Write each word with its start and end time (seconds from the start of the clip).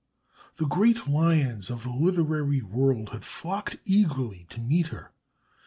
The 0.55 0.65
great 0.65 1.07
lions 1.07 1.69
of 1.69 1.83
the 1.83 1.91
literary 1.91 2.63
world 2.63 3.09
had 3.09 3.23
flocked 3.23 3.77
eagerly 3.85 4.47
to 4.49 4.59
meet 4.59 4.87
her. 4.87 5.11